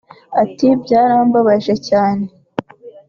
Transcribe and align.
Ati 0.41 0.67
“Byarambabaje 0.83 1.73
cyane 1.87 2.25